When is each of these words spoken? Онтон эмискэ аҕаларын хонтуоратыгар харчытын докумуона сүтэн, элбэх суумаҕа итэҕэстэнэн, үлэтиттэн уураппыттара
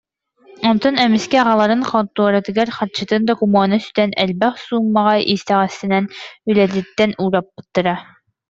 Онтон 0.69 0.95
эмискэ 1.05 1.37
аҕаларын 1.43 1.81
хонтуоратыгар 1.89 2.69
харчытын 2.77 3.21
докумуона 3.29 3.77
сүтэн, 3.83 4.09
элбэх 4.23 4.53
суумаҕа 4.65 5.15
итэҕэстэнэн, 5.33 6.05
үлэтиттэн 6.49 7.11
уураппыттара 7.23 7.95